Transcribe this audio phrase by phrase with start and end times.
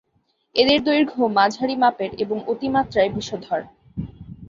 [0.55, 3.61] এদের দৈর্ঘ্য মাঝারি মাপের এবং অতিমাত্রায় বিষধর।